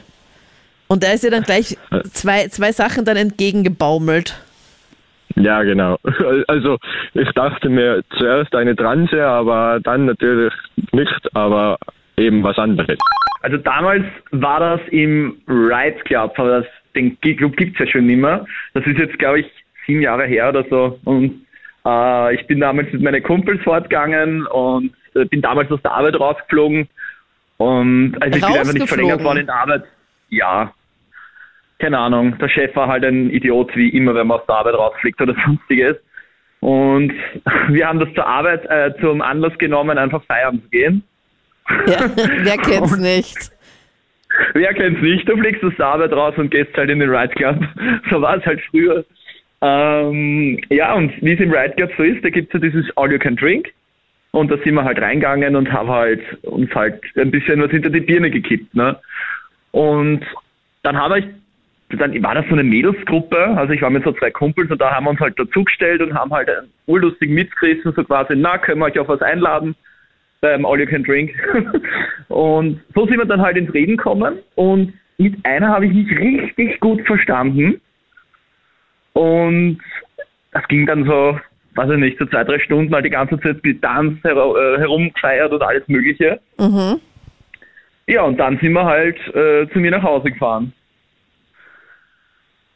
Und 0.87 1.03
da 1.03 1.11
ist 1.13 1.25
ja 1.25 1.31
dann 1.31 1.43
gleich 1.43 1.77
zwei, 2.13 2.47
zwei 2.49 2.73
Sachen 2.73 3.05
dann 3.05 3.17
entgegengebaumelt. 3.17 4.37
Ja, 5.37 5.63
genau. 5.63 5.99
Also 6.49 6.79
ich 7.15 7.31
dachte 7.33 7.69
mir 7.69 8.03
zuerst 8.19 8.55
eine 8.55 8.77
Transe, 8.77 9.25
aber 9.25 9.81
dann 9.83 10.07
natürlich 10.07 10.53
nicht, 10.93 11.35
aber 11.35 11.79
eben 12.17 12.43
was 12.43 12.59
anderes. 12.59 12.99
Also 13.43 13.57
damals 13.59 14.05
war 14.31 14.61
das 14.61 14.81
im 14.91 15.37
Rides 15.49 16.03
Club, 16.05 16.39
aber 16.39 16.61
das, 16.61 16.67
den 16.95 17.21
Club 17.21 17.57
gibt's 17.57 17.79
ja 17.79 17.87
schon 17.87 18.07
nicht 18.07 18.21
mehr. 18.21 18.47
Das 18.73 18.87
ist 18.87 18.99
jetzt, 18.99 19.19
glaube 19.19 19.41
ich, 19.41 19.47
sieben 19.87 20.01
Jahre 20.01 20.27
her 20.27 20.49
oder 20.49 20.65
so. 20.71 20.99
Und 21.05 21.45
äh, 21.85 22.35
ich 22.35 22.47
bin 22.47 22.61
damals 22.61 22.93
mit 22.93 23.03
meinen 23.03 23.23
Kumpels 23.23 23.63
fortgegangen 23.63 24.47
und 24.47 24.95
äh, 25.15 25.25
bin 25.27 25.43
damals 25.43 25.71
aus 25.71 25.83
der 25.83 25.93
Arbeit 25.93 26.19
rausgeflogen. 26.19 26.89
Und 27.59 28.17
also 28.21 28.39
ich 28.39 28.45
bin 28.45 28.57
einfach 28.59 28.73
nicht 28.73 28.89
verlängert 28.89 29.23
worden 29.23 29.39
in 29.41 29.47
der 29.47 29.57
Arbeit. 29.57 29.85
Ja. 30.31 30.73
Keine 31.79 31.99
Ahnung. 31.99 32.39
Der 32.39 32.49
Chef 32.49 32.75
war 32.77 32.89
halt 32.89 33.05
ein 33.05 33.31
Idiot, 33.31 33.75
wie 33.77 33.89
immer, 33.91 34.15
wenn 34.15 34.27
man 34.27 34.39
aus 34.41 34.47
der 34.47 34.57
Arbeit 34.57 34.75
rausfliegt 34.75 35.21
oder 35.21 35.35
sonstiges. 35.45 35.97
Und 36.61 37.13
wir 37.69 37.87
haben 37.87 37.99
das 37.99 38.13
zur 38.15 38.27
Arbeit 38.27 38.65
äh, 38.67 38.93
zum 39.01 39.21
Anlass 39.21 39.57
genommen, 39.59 39.99
einfach 39.99 40.23
feiern 40.25 40.63
zu 40.63 40.69
gehen. 40.69 41.03
Ja, 41.87 42.11
wer 42.17 42.57
kennt's 42.59 42.99
nicht? 42.99 43.51
Wer 44.55 44.75
kennt's 44.75 45.01
nicht? 45.01 45.29
Du 45.29 45.37
fliegst 45.37 45.63
aus 45.63 45.73
der 45.79 45.87
Arbeit 45.87 46.13
raus 46.13 46.35
und 46.37 46.51
gehst 46.51 46.77
halt 46.77 46.91
in 46.91 46.99
den 46.99 47.11
Ride 47.11 47.35
Club. 47.35 47.57
So 48.11 48.21
war 48.21 48.37
es 48.37 48.47
halt 48.47 48.61
früher. 48.71 49.05
Ähm, 49.61 50.61
ja, 50.71 50.95
und 50.95 51.13
wie 51.23 51.33
es 51.33 51.41
im 51.41 51.53
Ride 51.53 51.75
Club 51.75 51.91
so 51.97 52.03
ist, 52.03 52.25
da 52.25 52.31
gibt's 52.31 52.53
ja 52.53 52.61
dieses 52.61 52.85
All 52.97 53.11
You 53.11 53.19
Can 53.19 53.37
Drink. 53.37 53.73
Und 54.33 54.51
da 54.51 54.57
sind 54.59 54.75
wir 54.75 54.85
halt 54.85 55.01
reingegangen 55.01 55.55
und 55.55 55.73
haben 55.73 55.89
halt 55.89 56.21
uns 56.43 56.75
halt 56.75 57.01
ein 57.17 57.31
bisschen 57.31 57.63
was 57.63 57.71
hinter 57.71 57.89
die 57.89 58.01
Birne 58.01 58.31
gekippt. 58.31 58.75
Ne? 58.75 58.99
Und 59.71 60.25
dann 60.83 60.97
habe 60.97 61.21
ich, 61.21 61.27
dann 61.91 62.23
war 62.23 62.35
das 62.35 62.47
so 62.47 62.55
eine 62.55 62.65
Mädelsgruppe, 62.65 63.39
also 63.57 63.73
ich 63.73 63.83
war 63.83 63.91
mit 63.91 64.05
so 64.05 64.13
zwei 64.13 64.31
Kumpels 64.31 64.71
und 64.71 64.81
da 64.81 64.91
haben 64.91 65.05
wir 65.05 65.11
uns 65.11 65.21
halt 65.21 65.39
dazugestellt 65.39 66.01
und 66.01 66.15
haben 66.15 66.33
halt 66.33 66.49
einen 66.49 66.71
urlustigen 66.87 67.35
mitgerissen, 67.35 67.93
so 67.93 68.05
quasi, 68.05 68.35
na, 68.37 68.59
können 68.59 68.81
wir 68.81 68.87
euch 68.87 68.99
auf 68.99 69.09
was 69.09 69.23
einladen? 69.23 69.77
beim 70.45 70.67
All 70.67 70.79
You 70.79 70.87
Can 70.87 71.03
Drink. 71.03 71.33
und 72.29 72.81
so 72.95 73.07
sind 73.07 73.17
wir 73.17 73.25
dann 73.25 73.41
halt 73.41 73.57
ins 73.57 73.73
Reden 73.73 73.97
gekommen 73.97 74.39
und 74.57 74.93
mit 75.17 75.35
einer 75.45 75.69
habe 75.69 75.87
ich 75.87 75.93
mich 75.93 76.19
richtig 76.19 76.81
gut 76.81 77.01
verstanden. 77.07 77.81
Und 79.15 79.79
das 80.53 80.67
ging 80.69 80.87
dann 80.87 81.05
so, 81.05 81.39
weiß 81.77 81.91
ich 81.91 81.99
nicht, 81.99 82.19
so 82.19 82.27
zwei, 82.27 82.45
drei 82.45 82.59
Stunden 82.59 82.93
halt 82.93 83.07
die 83.07 83.11
ganze 83.11 83.41
Zeit 83.41 83.65
mit 83.65 83.81
Tanz 83.81 84.23
her 84.23 84.37
äh, 84.37 84.79
herumgefeiert 84.79 85.53
und 85.53 85.63
alles 85.63 85.87
Mögliche. 85.89 86.41
Mhm. 86.59 87.01
Ja, 88.07 88.23
und 88.23 88.37
dann 88.39 88.59
sind 88.59 88.73
wir 88.73 88.85
halt 88.85 89.17
äh, 89.35 89.67
zu 89.73 89.79
mir 89.79 89.93
nach 89.93 90.03
Hause 90.03 90.31
gefahren. 90.31 90.75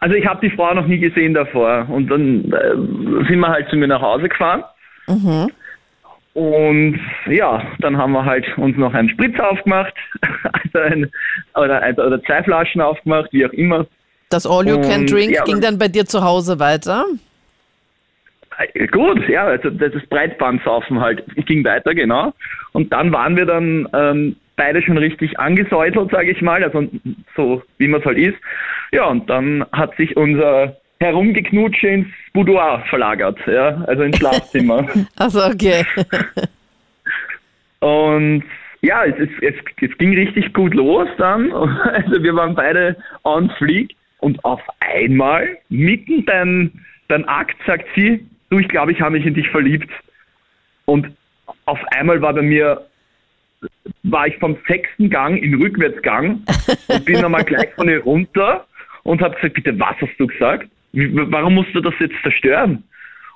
Also 0.01 0.15
ich 0.15 0.27
habe 0.27 0.47
die 0.47 0.55
Frau 0.55 0.73
noch 0.75 0.87
nie 0.87 0.99
gesehen 0.99 1.35
davor. 1.35 1.87
Und 1.91 2.09
dann 2.09 2.53
äh, 2.53 3.27
sind 3.29 3.41
wir 3.41 3.49
halt 3.49 3.69
zu 3.69 3.77
mir 3.77 3.89
nach 3.89 4.01
Hause 4.03 4.29
gefahren. 4.29 4.65
Mhm. 5.09 5.51
Und 6.35 7.01
ja, 7.27 7.63
dann 7.81 7.97
haben 7.97 8.13
wir 8.13 8.25
halt 8.25 8.47
uns 8.59 8.77
noch 8.77 8.95
einen 8.95 9.09
Spritz 9.09 9.41
aufgemacht, 9.41 9.95
also 10.53 10.79
ein, 10.79 11.11
oder, 11.57 11.83
ein- 11.83 11.99
oder 11.99 12.23
zwei 12.23 12.45
Flaschen 12.45 12.81
aufgemacht, 12.81 13.33
wie 13.33 13.45
auch 13.45 13.53
immer. 13.53 13.87
Das 14.31 14.47
All 14.47 14.69
You 14.69 14.81
Can 14.81 15.07
Drink 15.07 15.33
ja, 15.33 15.43
ging 15.43 15.61
dann 15.61 15.79
bei 15.79 15.89
dir 15.89 16.05
zu 16.05 16.23
Hause 16.23 16.61
weiter. 16.61 17.07
Äh, 18.75 18.87
Gut, 18.89 19.27
ja, 19.29 19.47
also 19.47 19.71
das 19.71 19.93
das 19.93 20.07
Breitbandsaufen 20.07 21.01
halt 21.01 21.25
ging 21.47 21.65
weiter, 21.65 21.95
genau. 21.95 22.33
Und 22.73 22.93
dann 22.93 23.11
waren 23.11 23.37
wir 23.37 23.47
dann 23.47 23.89
ähm, 23.93 24.37
beide 24.57 24.83
schon 24.83 24.99
richtig 24.99 25.41
angesäutelt, 25.41 26.11
sage 26.11 26.31
ich 26.31 26.43
mal, 26.43 26.63
also 26.63 26.87
so 27.35 27.63
wie 27.79 27.89
man 27.89 28.01
es 28.01 28.07
halt 28.07 28.19
ist. 28.19 28.37
Ja, 28.93 29.07
und 29.07 29.29
dann 29.29 29.65
hat 29.73 29.97
sich 29.97 30.17
unser 30.17 30.77
Herumgeknutsche 31.01 31.89
ins 31.89 32.09
Boudoir 32.33 32.85
verlagert, 32.89 33.39
ja, 33.47 33.83
also 33.87 34.03
ins 34.03 34.19
Schlafzimmer. 34.19 34.87
Also 35.17 35.45
okay. 35.45 35.85
Und 37.81 38.43
ja, 38.83 39.05
es, 39.05 39.15
es, 39.19 39.31
es, 39.41 39.55
es 39.81 39.99
ging 39.99 40.15
richtig 40.15 40.53
gut 40.53 40.75
los 40.75 41.09
dann. 41.19 41.53
Also 41.53 42.23
wir 42.23 42.35
waren 42.35 42.55
beide 42.55 42.97
on 43.25 43.51
fleek 43.59 43.95
und 44.21 44.45
auf 44.45 44.61
einmal, 44.81 45.59
mitten 45.69 46.25
beim, 46.25 46.73
beim 47.07 47.25
Akt, 47.27 47.57
sagt 47.67 47.87
sie, 47.95 48.27
du, 48.51 48.59
ich 48.59 48.69
glaube, 48.69 48.93
ich 48.93 49.01
habe 49.01 49.13
mich 49.13 49.27
in 49.27 49.35
dich 49.35 49.49
verliebt. 49.49 49.91
Und 50.87 51.13
auf 51.67 51.79
einmal 51.93 52.21
war 52.21 52.35
bei 52.35 52.43
mir, 52.43 52.85
war 54.03 54.27
ich 54.27 54.37
vom 54.39 54.57
sechsten 54.67 55.09
Gang 55.09 55.41
in 55.41 55.55
Rückwärtsgang 55.55 56.43
und 56.89 57.05
bin 57.05 57.21
nochmal 57.21 57.45
gleich 57.45 57.73
von 57.75 57.89
ihr 57.89 58.03
runter 58.03 58.67
und 59.09 59.23
habe 59.23 59.35
gesagt, 59.37 59.55
bitte, 59.55 59.79
was 59.79 59.97
hast 60.01 60.19
du 60.19 60.27
gesagt? 60.27 60.69
Warum 60.93 61.55
musst 61.55 61.75
du 61.75 61.81
das 61.81 61.95
jetzt 61.99 62.15
zerstören? 62.23 62.85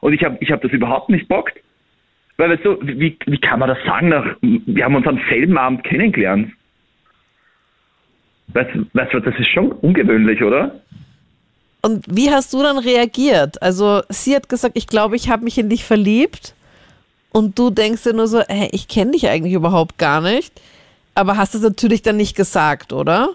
Und 0.00 0.12
ich 0.12 0.22
habe 0.22 0.36
ich 0.40 0.50
hab 0.50 0.60
das 0.60 0.70
überhaupt 0.70 1.08
nicht 1.08 1.28
bockt. 1.28 1.58
Weil, 2.36 2.50
weißt 2.50 2.64
du, 2.64 2.78
wie, 2.82 3.16
wie 3.24 3.38
kann 3.38 3.58
man 3.58 3.70
das 3.70 3.78
sagen? 3.86 4.08
Nach, 4.10 4.36
wir 4.42 4.84
haben 4.84 4.94
uns 4.94 5.06
am 5.06 5.18
selben 5.30 5.56
Abend 5.56 5.82
kennengelernt. 5.84 6.52
Weißt, 8.48 8.70
weißt 8.92 9.14
du, 9.14 9.20
das 9.20 9.34
ist 9.38 9.48
schon 9.48 9.72
ungewöhnlich, 9.72 10.42
oder? 10.42 10.78
Und 11.80 12.04
wie 12.06 12.30
hast 12.30 12.52
du 12.52 12.62
dann 12.62 12.78
reagiert? 12.78 13.62
Also 13.62 14.02
sie 14.10 14.36
hat 14.36 14.50
gesagt, 14.50 14.76
ich 14.76 14.86
glaube, 14.86 15.16
ich 15.16 15.30
habe 15.30 15.44
mich 15.44 15.56
in 15.56 15.70
dich 15.70 15.84
verliebt. 15.84 16.54
Und 17.32 17.58
du 17.58 17.70
denkst 17.70 18.02
dir 18.02 18.12
nur 18.12 18.26
so, 18.26 18.42
hey, 18.46 18.68
ich 18.72 18.88
kenne 18.88 19.12
dich 19.12 19.26
eigentlich 19.26 19.54
überhaupt 19.54 19.96
gar 19.96 20.20
nicht. 20.20 20.60
Aber 21.14 21.38
hast 21.38 21.54
es 21.54 21.62
natürlich 21.62 22.02
dann 22.02 22.18
nicht 22.18 22.36
gesagt, 22.36 22.92
oder? 22.92 23.30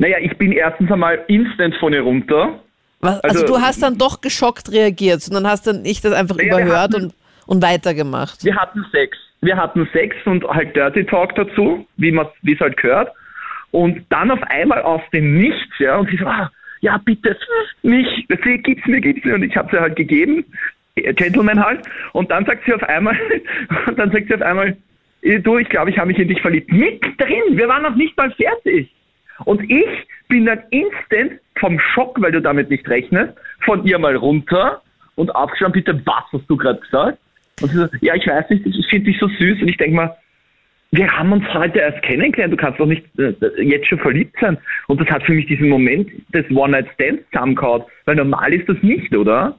Naja, 0.00 0.16
ich 0.18 0.34
bin 0.38 0.50
erstens 0.52 0.90
einmal 0.90 1.22
instant 1.28 1.74
von 1.76 1.92
ihr 1.92 2.00
runter. 2.00 2.58
Was, 3.00 3.20
also, 3.20 3.42
Also- 3.42 3.54
du 3.54 3.60
hast 3.60 3.82
dann 3.82 3.98
doch 3.98 4.22
geschockt 4.22 4.72
reagiert, 4.72 5.20
sondern 5.20 5.46
hast 5.46 5.66
dann 5.66 5.82
nicht 5.82 6.02
das 6.04 6.12
einfach 6.14 6.36
Naja, 6.36 6.58
überhört 6.58 6.94
hatten- 6.94 7.04
und, 7.04 7.14
und 7.46 7.62
weitergemacht. 7.62 8.42
Wir 8.42 8.56
hatten 8.56 8.82
Sex. 8.90 9.16
Wir 9.42 9.56
hatten 9.58 9.86
Sex 9.92 10.16
und 10.24 10.42
halt 10.48 10.74
Dirty 10.74 11.04
Talk 11.04 11.34
dazu, 11.34 11.86
wie 11.98 12.12
man 12.12 12.26
wie 12.40 12.54
es 12.54 12.60
halt 12.60 12.78
gehört. 12.78 13.10
Und 13.72 14.04
dann 14.08 14.30
auf 14.30 14.42
einmal 14.44 14.80
aus 14.82 15.02
dem 15.12 15.36
Nichts, 15.38 15.78
ja, 15.78 15.96
und 15.98 16.08
sie 16.10 16.16
so, 16.16 16.24
ah, 16.24 16.50
ja 16.80 16.96
bitte, 17.04 17.36
nicht, 17.82 18.24
das 18.30 18.40
gibt's 18.40 18.86
mir, 18.86 19.00
gibt's 19.02 19.24
mir. 19.24 19.34
Und 19.34 19.42
ich 19.42 19.54
habe 19.54 19.68
sie 19.70 19.78
halt 19.80 19.96
gegeben, 19.96 20.44
äh, 20.94 21.12
Gentleman 21.12 21.62
halt. 21.62 21.80
Und 22.14 22.30
dann 22.30 22.46
sagt 22.46 22.64
sie 22.64 22.72
auf 22.72 22.82
einmal, 22.84 23.16
und 23.86 23.98
dann 23.98 24.10
sagt 24.12 24.28
sie 24.28 24.34
auf 24.34 24.42
einmal, 24.42 24.76
eh, 25.22 25.38
du, 25.38 25.58
ich 25.58 25.68
glaube, 25.68 25.90
ich 25.90 25.98
habe 25.98 26.08
mich 26.08 26.18
in 26.18 26.28
dich 26.28 26.40
verliebt. 26.40 26.72
Mittendrin, 26.72 27.42
wir 27.58 27.68
waren 27.68 27.82
noch 27.82 27.96
nicht 27.96 28.16
mal 28.16 28.30
fertig. 28.32 28.90
Und 29.44 29.62
ich 29.70 30.06
bin 30.28 30.46
dann 30.46 30.60
instant 30.70 31.40
vom 31.58 31.78
Schock, 31.78 32.20
weil 32.20 32.32
du 32.32 32.40
damit 32.40 32.70
nicht 32.70 32.88
rechnest, 32.88 33.34
von 33.64 33.84
ihr 33.84 33.98
mal 33.98 34.16
runter 34.16 34.82
und 35.16 35.34
aufgeschaut, 35.34 35.72
bitte, 35.72 36.00
was 36.06 36.24
hast 36.32 36.48
du 36.48 36.56
gerade 36.56 36.80
gesagt? 36.80 37.18
Und 37.60 37.70
sie 37.70 37.76
so, 37.76 37.86
ja, 38.00 38.14
ich 38.14 38.26
weiß 38.26 38.48
nicht, 38.50 38.66
ich 38.66 38.86
finde 38.88 39.10
dich 39.10 39.20
so 39.20 39.28
süß. 39.28 39.60
Und 39.60 39.68
ich 39.68 39.76
denke 39.76 39.96
mal, 39.96 40.16
wir 40.92 41.10
haben 41.10 41.32
uns 41.32 41.44
heute 41.54 41.78
erst 41.78 42.02
kennengelernt, 42.02 42.52
du 42.52 42.56
kannst 42.56 42.80
doch 42.80 42.86
nicht 42.86 43.04
äh, 43.18 43.34
jetzt 43.62 43.86
schon 43.86 43.98
verliebt 43.98 44.34
sein. 44.40 44.58
Und 44.88 45.00
das 45.00 45.08
hat 45.08 45.22
für 45.22 45.32
mich 45.32 45.46
diesen 45.46 45.68
Moment 45.68 46.10
des 46.34 46.50
One-Night-Stands 46.50 47.22
zusammengehauen, 47.32 47.84
weil 48.06 48.16
normal 48.16 48.52
ist 48.52 48.68
das 48.68 48.76
nicht, 48.82 49.14
oder? 49.14 49.58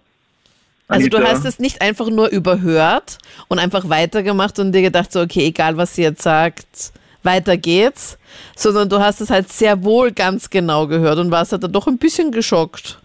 Also 0.87 1.07
du 1.07 1.17
Anita? 1.17 1.31
hast 1.31 1.45
es 1.45 1.59
nicht 1.59 1.81
einfach 1.81 2.09
nur 2.09 2.29
überhört 2.29 3.17
und 3.47 3.59
einfach 3.59 3.87
weitergemacht 3.87 4.59
und 4.59 4.73
dir 4.73 4.81
gedacht, 4.81 5.11
so, 5.13 5.21
okay, 5.21 5.45
egal 5.47 5.77
was 5.77 5.95
sie 5.95 6.01
jetzt 6.01 6.21
sagt, 6.21 6.91
weiter 7.23 7.57
geht's, 7.57 8.17
sondern 8.55 8.89
du 8.89 8.99
hast 8.99 9.21
es 9.21 9.29
halt 9.29 9.49
sehr 9.49 9.83
wohl 9.83 10.11
ganz 10.11 10.49
genau 10.49 10.87
gehört 10.87 11.17
und 11.19 11.31
warst 11.31 11.51
halt 11.51 11.63
dann 11.63 11.71
doch 11.71 11.87
ein 11.87 11.97
bisschen 11.97 12.31
geschockt. 12.31 12.99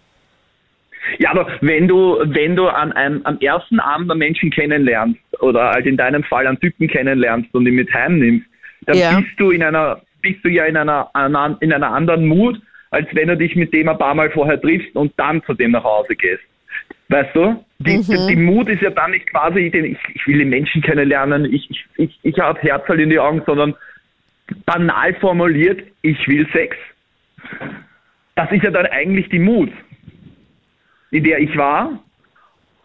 Ja, 1.18 1.30
aber 1.30 1.46
wenn 1.60 1.86
du, 1.86 2.16
wenn 2.24 2.56
du 2.56 2.66
an 2.66 2.92
einem, 2.92 3.20
am 3.24 3.38
ersten 3.40 3.78
Abend 3.78 4.10
einen 4.10 4.18
Menschen 4.18 4.50
kennenlernst 4.50 5.20
oder 5.40 5.70
halt 5.70 5.86
in 5.86 5.96
deinem 5.96 6.24
Fall 6.24 6.46
einen 6.46 6.58
Typen 6.58 6.88
kennenlernst 6.88 7.54
und 7.54 7.66
ihn 7.66 7.74
mit 7.74 7.92
heimnimmst, 7.94 8.46
dann 8.86 8.98
Ja. 8.98 9.18
bist 9.20 9.30
du 9.38 9.50
in 9.50 9.62
einer, 9.62 10.00
bist 10.20 10.44
du 10.44 10.48
ja 10.48 10.64
in 10.64 10.76
einer, 10.76 11.08
in 11.60 11.72
einer 11.72 11.92
anderen 11.92 12.26
Mut, 12.26 12.60
als 12.90 13.06
wenn 13.12 13.28
du 13.28 13.36
dich 13.36 13.54
mit 13.54 13.72
dem 13.72 13.88
ein 13.88 13.98
paar 13.98 14.14
Mal 14.14 14.30
vorher 14.30 14.60
triffst 14.60 14.94
und 14.96 15.12
dann 15.16 15.42
zu 15.44 15.54
dem 15.54 15.70
nach 15.72 15.84
Hause 15.84 16.16
gehst. 16.16 16.42
Weißt 17.08 17.34
du? 17.34 17.64
Die, 17.78 17.98
Mhm. 17.98 18.26
die 18.28 18.36
Mut 18.36 18.68
ist 18.68 18.82
ja 18.82 18.90
dann 18.90 19.12
nicht 19.12 19.26
quasi, 19.30 19.60
ich, 19.60 19.96
ich 20.14 20.26
will 20.26 20.38
den 20.38 20.48
Menschen 20.48 20.82
kennenlernen, 20.82 21.44
ich, 21.52 21.70
ich, 21.70 21.84
ich, 21.98 22.18
ich 22.22 22.38
habe 22.40 22.58
Herz 22.62 22.86
halt 22.88 23.00
in 23.00 23.10
die 23.10 23.18
Augen, 23.20 23.42
sondern 23.46 23.74
banal 24.64 25.14
formuliert, 25.14 25.82
ich 26.02 26.18
will 26.28 26.46
Sex. 26.52 26.76
Das 28.34 28.50
ist 28.52 28.62
ja 28.62 28.70
dann 28.70 28.86
eigentlich 28.86 29.28
die 29.28 29.38
Mut, 29.38 29.70
in 31.10 31.24
der 31.24 31.38
ich 31.38 31.56
war. 31.56 31.98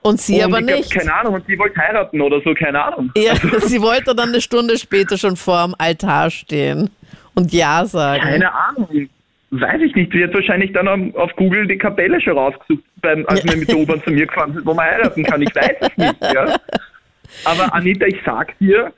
Und 0.03 0.19
sie 0.19 0.37
und 0.37 0.45
aber 0.45 0.61
glaub, 0.61 0.79
nicht. 0.79 0.91
keine 0.91 1.13
Ahnung, 1.13 1.35
und 1.35 1.45
sie 1.45 1.59
wollte 1.59 1.79
heiraten 1.79 2.21
oder 2.21 2.41
so, 2.41 2.53
keine 2.53 2.83
Ahnung. 2.83 3.11
Ja, 3.15 3.35
sie 3.59 3.81
wollte 3.81 4.15
dann 4.15 4.29
eine 4.29 4.41
Stunde 4.41 4.77
später 4.77 5.17
schon 5.17 5.35
vor 5.35 5.63
dem 5.63 5.75
Altar 5.77 6.31
stehen 6.31 6.89
und 7.35 7.53
Ja 7.53 7.85
sagen? 7.85 8.23
Keine 8.23 8.53
Ahnung. 8.53 9.09
Weiß 9.51 9.81
ich 9.81 9.93
nicht. 9.93 10.13
Sie 10.13 10.23
hat 10.23 10.33
wahrscheinlich 10.33 10.71
dann 10.71 11.13
auf 11.15 11.35
Google 11.35 11.67
die 11.67 11.77
Kapelle 11.77 12.19
schon 12.21 12.37
rausgesucht, 12.37 12.83
beim, 13.01 13.25
als 13.27 13.43
wir 13.43 13.57
mit 13.57 13.67
der 13.67 13.77
U-Bahn 13.77 14.01
zu 14.01 14.09
mir 14.11 14.25
gefahren 14.25 14.53
sind, 14.53 14.65
wo 14.65 14.73
man 14.73 14.85
heiraten 14.85 15.23
kann. 15.23 15.41
Ich 15.41 15.53
weiß 15.53 15.75
es 15.81 15.97
nicht. 15.97 16.15
Ja. 16.33 16.55
Aber 17.45 17.73
Anita, 17.73 18.05
ich 18.05 18.19
sag 18.25 18.57
dir, 18.59 18.93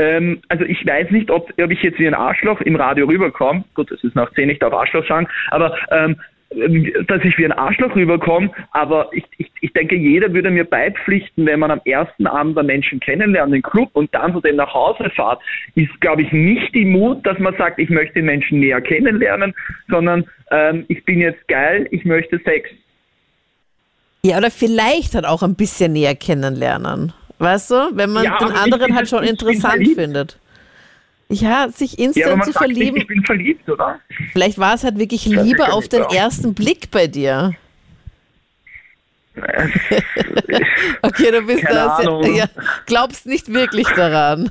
ähm, 0.00 0.40
also 0.48 0.64
ich 0.64 0.84
weiß 0.86 1.10
nicht, 1.10 1.30
ob, 1.30 1.52
ob 1.60 1.70
ich 1.70 1.82
jetzt 1.82 1.98
wie 1.98 2.06
ein 2.06 2.14
Arschloch 2.14 2.62
im 2.62 2.76
Radio 2.76 3.06
rüberkomme. 3.06 3.64
Gut, 3.74 3.90
es 3.90 4.02
ist 4.02 4.16
nach 4.16 4.32
10 4.32 4.48
nicht 4.48 4.64
auf 4.64 4.72
Arschloch 4.72 5.04
schauen, 5.04 5.28
aber 5.50 5.76
ähm, 5.90 6.16
dass 7.06 7.22
ich 7.22 7.36
wie 7.38 7.44
ein 7.44 7.52
Arschloch 7.52 7.94
rüberkomme, 7.94 8.50
aber 8.72 9.10
ich, 9.12 9.24
ich, 9.36 9.52
ich 9.60 9.72
denke, 9.72 9.94
jeder 9.94 10.32
würde 10.32 10.50
mir 10.50 10.64
beipflichten, 10.64 11.46
wenn 11.46 11.60
man 11.60 11.70
am 11.70 11.80
ersten 11.84 12.26
Abend 12.26 12.58
einen 12.58 12.66
Menschen 12.66 12.98
kennenlernt, 12.98 13.52
den 13.52 13.62
Club 13.62 13.90
und 13.92 14.12
dann 14.14 14.32
zu 14.32 14.40
dem 14.40 14.56
nach 14.56 14.72
Hause 14.72 15.10
fahrt, 15.14 15.40
ist, 15.74 16.00
glaube 16.00 16.22
ich, 16.22 16.32
nicht 16.32 16.74
die 16.74 16.86
Mut, 16.86 17.24
dass 17.24 17.38
man 17.38 17.54
sagt, 17.56 17.78
ich 17.78 17.90
möchte 17.90 18.14
den 18.14 18.24
Menschen 18.24 18.58
näher 18.58 18.80
kennenlernen, 18.80 19.54
sondern 19.88 20.24
ähm, 20.50 20.86
ich 20.88 21.04
bin 21.04 21.20
jetzt 21.20 21.46
geil, 21.46 21.86
ich 21.90 22.04
möchte 22.04 22.40
Sex. 22.44 22.70
Ja, 24.22 24.38
oder 24.38 24.50
vielleicht 24.50 25.14
halt 25.14 25.26
auch 25.26 25.42
ein 25.42 25.54
bisschen 25.54 25.92
näher 25.92 26.16
kennenlernen. 26.16 27.12
Weißt 27.40 27.70
du, 27.70 27.90
wenn 27.96 28.10
man 28.12 28.24
Ja, 28.24 28.38
den 28.38 28.52
anderen 28.52 28.94
halt 28.94 29.08
schon 29.08 29.24
interessant 29.24 29.88
findet. 29.94 30.36
Ja, 31.30 31.68
sich 31.70 31.92
Ja, 31.92 32.04
instant 32.04 32.36
man 32.36 32.42
zu 32.46 32.52
sagt 32.52 32.64
verlieben. 32.66 32.96
ich 33.00 33.06
bin 33.06 33.24
verliebt, 33.24 33.68
oder? 33.68 33.98
Vielleicht 34.32 34.58
war 34.58 34.74
es 34.74 34.84
halt 34.84 34.98
wirklich 34.98 35.24
Das 35.24 35.44
Liebe 35.44 35.72
auf 35.72 35.88
den 35.88 36.02
sagen. 36.02 36.14
ersten 36.14 36.54
Blick 36.54 36.90
bei 36.90 37.06
dir. 37.06 37.54
Okay, 41.02 41.30
du 41.30 41.42
bist 41.42 41.64
da 41.64 42.02
ja, 42.24 42.46
glaubst 42.86 43.26
nicht 43.26 43.52
wirklich 43.52 43.86
daran. 43.88 44.50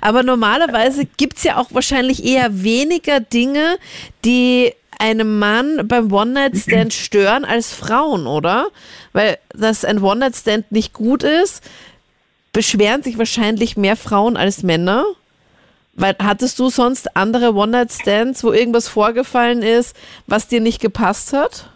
Aber 0.00 0.22
normalerweise 0.22 1.04
gibt 1.16 1.36
es 1.36 1.44
ja 1.44 1.56
auch 1.56 1.66
wahrscheinlich 1.72 2.24
eher 2.24 2.62
weniger 2.62 3.20
Dinge, 3.20 3.76
die 4.24 4.72
einem 4.98 5.38
Mann 5.38 5.86
beim 5.88 6.10
One-Night-Stand 6.12 6.92
stören 6.94 7.44
als 7.44 7.74
Frauen, 7.74 8.26
oder? 8.26 8.68
Weil, 9.12 9.36
dass 9.52 9.84
ein 9.84 10.00
One-Night-Stand 10.00 10.70
nicht 10.72 10.92
gut 10.92 11.22
ist, 11.24 11.62
beschweren 12.54 13.02
sich 13.02 13.18
wahrscheinlich 13.18 13.76
mehr 13.76 13.96
Frauen 13.96 14.38
als 14.38 14.62
Männer. 14.62 15.04
Weil 15.96 16.14
hattest 16.20 16.58
du 16.58 16.70
sonst 16.70 17.16
andere 17.16 17.54
One-Night-Stands, 17.54 18.42
wo 18.42 18.52
irgendwas 18.52 18.88
vorgefallen 18.88 19.62
ist, 19.62 19.96
was 20.26 20.48
dir 20.48 20.60
nicht 20.60 20.80
gepasst 20.80 21.32
hat? 21.32 21.70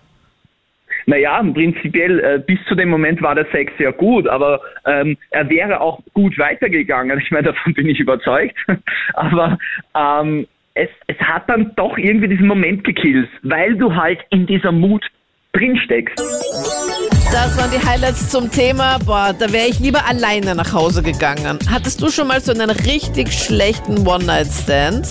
Naja, 1.06 1.42
prinzipiell 1.42 2.18
äh, 2.20 2.38
bis 2.44 2.58
zu 2.68 2.75
dem 2.75 2.90
Moment 2.90 3.23
war 3.23 3.35
der 3.35 3.47
Sex 3.52 3.73
sehr 3.78 3.92
gut, 3.92 4.28
aber 4.28 4.61
ähm, 4.85 5.16
er 5.30 5.49
wäre 5.49 5.80
auch 5.80 6.00
gut 6.12 6.37
weitergegangen. 6.37 7.18
Ich 7.20 7.30
meine, 7.30 7.47
davon 7.47 7.75
bin 7.75 7.88
ich 7.88 8.00
überzeugt. 8.00 8.56
aber 9.14 9.58
ähm, 9.97 10.47
es, 10.75 10.90
es 11.06 11.16
hat 11.18 11.49
dann 11.49 11.73
doch 11.76 11.97
irgendwie 11.97 12.28
diesen 12.28 12.47
Moment 12.47 12.85
gekillt, 12.85 13.28
weil 13.42 13.76
du 13.76 13.94
halt 13.94 14.20
in 14.30 14.47
dieser 14.47 14.73
Mut 14.73 15.04
drinsteckst. 15.58 16.18
Das 17.32 17.56
waren 17.58 17.70
die 17.70 17.84
Highlights 17.84 18.30
zum 18.30 18.50
Thema. 18.50 18.98
Boah, 18.98 19.34
da 19.38 19.52
wäre 19.52 19.66
ich 19.66 19.80
lieber 19.80 20.06
alleine 20.06 20.54
nach 20.54 20.72
Hause 20.72 21.02
gegangen. 21.02 21.58
Hattest 21.70 22.00
du 22.00 22.10
schon 22.10 22.28
mal 22.28 22.40
so 22.40 22.52
einen 22.52 22.70
richtig 22.70 23.32
schlechten 23.32 24.06
One-Night-Stand? 24.06 25.08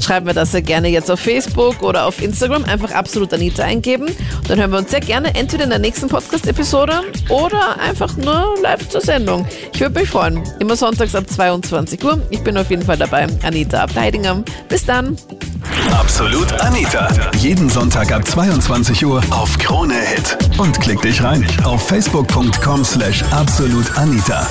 Schreib 0.00 0.24
mir 0.24 0.34
das 0.34 0.52
sehr 0.52 0.62
gerne 0.62 0.88
jetzt 0.88 1.10
auf 1.10 1.20
Facebook 1.20 1.82
oder 1.82 2.06
auf 2.06 2.22
Instagram. 2.22 2.64
Einfach 2.64 2.92
absolut 2.92 3.32
Anita 3.32 3.64
eingeben. 3.64 4.06
Und 4.06 4.50
dann 4.50 4.58
hören 4.58 4.70
wir 4.70 4.78
uns 4.78 4.90
sehr 4.90 5.00
gerne 5.00 5.34
entweder 5.34 5.64
in 5.64 5.70
der 5.70 5.78
nächsten 5.78 6.08
Podcast-Episode 6.08 7.02
oder 7.28 7.78
einfach 7.80 8.16
nur 8.16 8.54
live 8.62 8.88
zur 8.88 9.00
Sendung. 9.00 9.46
Ich 9.72 9.80
würde 9.80 9.98
mich 10.00 10.08
freuen. 10.08 10.42
Immer 10.60 10.76
sonntags 10.76 11.14
ab 11.14 11.24
22 11.28 12.04
Uhr. 12.04 12.20
Ich 12.30 12.42
bin 12.42 12.56
auf 12.56 12.70
jeden 12.70 12.82
Fall 12.82 12.96
dabei. 12.96 13.26
Anita 13.42 13.82
Abteidingham. 13.82 14.44
Bis 14.68 14.84
dann. 14.84 15.16
Absolut 15.92 16.52
Anita. 16.60 17.08
Jeden 17.36 17.68
Sonntag 17.68 18.12
ab 18.12 18.26
22 18.26 19.04
Uhr 19.04 19.22
auf 19.30 19.58
Krone 19.58 19.94
Hit. 19.94 20.36
Und 20.58 20.78
klick 20.80 21.00
dich 21.02 21.22
rein 21.22 21.46
auf 21.64 21.86
facebook.com 21.88 22.84
slash 22.84 23.22
absolutanita. 23.30 24.46